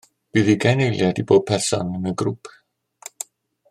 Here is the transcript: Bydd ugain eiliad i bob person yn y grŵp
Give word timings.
Bydd 0.35 0.47
ugain 0.53 0.81
eiliad 0.85 1.21
i 1.23 1.27
bob 1.33 1.45
person 1.51 1.93
yn 2.01 2.13
y 2.13 2.17
grŵp 2.23 2.55